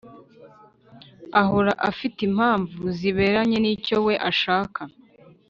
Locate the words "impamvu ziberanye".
2.29-3.57